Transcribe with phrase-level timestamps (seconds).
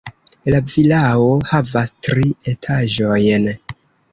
[0.53, 3.49] La vilao havas tri etaĝojn.